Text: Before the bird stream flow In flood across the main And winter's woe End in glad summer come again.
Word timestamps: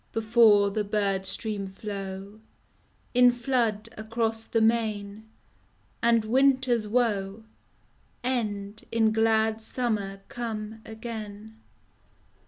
Before 0.13 0.71
the 0.71 0.83
bird 0.83 1.27
stream 1.27 1.67
flow 1.67 2.39
In 3.13 3.29
flood 3.29 3.87
across 3.95 4.43
the 4.43 4.59
main 4.59 5.29
And 6.01 6.25
winter's 6.25 6.87
woe 6.87 7.43
End 8.23 8.83
in 8.91 9.11
glad 9.11 9.61
summer 9.61 10.21
come 10.27 10.81
again. 10.87 11.59